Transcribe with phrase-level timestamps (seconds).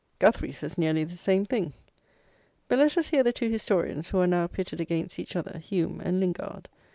[0.17, 1.73] Guthrie says nearly the same thing.
[2.67, 6.01] But let us hear the two historians, who are now pitted against each other, Hume
[6.03, 6.67] and Lingard.